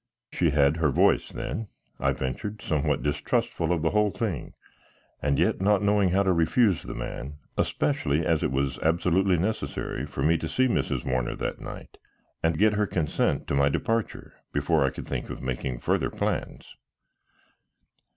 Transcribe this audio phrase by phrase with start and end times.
[0.33, 1.67] "She had her voice then?"
[1.99, 4.55] I ventured, somewhat distrustful of the whole thing
[5.21, 10.07] and yet not knowing how to refuse the man, especially as it was absolutely necessary
[10.07, 11.05] for me to see Mrs.
[11.05, 11.99] Warner that night
[12.41, 16.75] and get her consent to my departure before I could think of making further plans.